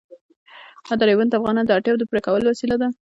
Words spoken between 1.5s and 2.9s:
د اړتیاوو د پوره کولو وسیله ده.